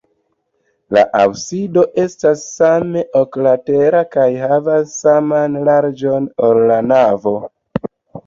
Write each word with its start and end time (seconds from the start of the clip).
La 0.95 1.01
absido 1.23 1.81
estas 2.03 2.45
same 2.53 3.03
oklatera 3.19 4.01
kaj 4.15 4.25
havas 4.45 4.95
saman 5.03 5.59
larĝon, 5.69 6.27
ol 6.49 6.63
la 6.73 6.79
navo. 6.89 7.35